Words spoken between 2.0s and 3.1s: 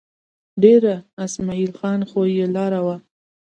خو یې لار وه.